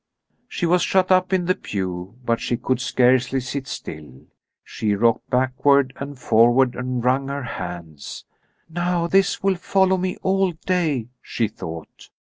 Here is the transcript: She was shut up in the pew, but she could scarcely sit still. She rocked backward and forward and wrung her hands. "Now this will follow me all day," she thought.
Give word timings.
She 0.47 0.65
was 0.65 0.81
shut 0.81 1.11
up 1.11 1.31
in 1.31 1.45
the 1.45 1.53
pew, 1.53 2.15
but 2.25 2.39
she 2.39 2.57
could 2.57 2.81
scarcely 2.81 3.39
sit 3.39 3.67
still. 3.67 4.23
She 4.63 4.95
rocked 4.95 5.29
backward 5.29 5.93
and 5.97 6.17
forward 6.17 6.73
and 6.73 7.03
wrung 7.05 7.27
her 7.27 7.43
hands. 7.43 8.25
"Now 8.67 9.05
this 9.05 9.43
will 9.43 9.53
follow 9.57 9.97
me 9.97 10.17
all 10.23 10.53
day," 10.53 11.09
she 11.21 11.47
thought. 11.47 12.09